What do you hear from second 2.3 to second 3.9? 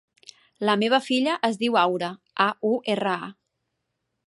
a, u, erra, a.